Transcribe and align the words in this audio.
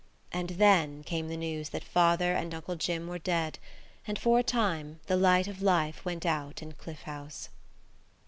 And 0.31 0.49
then 0.57 1.03
came 1.03 1.27
the 1.27 1.37
news 1.37 1.69
that 1.69 1.83
father 1.83 2.33
and 2.33 2.55
Uncle 2.55 2.75
Jim 2.75 3.05
were 3.05 3.19
dead, 3.19 3.59
and 4.07 4.17
for 4.17 4.39
a 4.39 4.43
time 4.43 4.99
the 5.05 5.15
light 5.15 5.47
of 5.47 5.61
life 5.61 6.03
went 6.03 6.25
out 6.25 6.63
in 6.63 6.71
Cliff 6.71 7.03
House. 7.03 7.49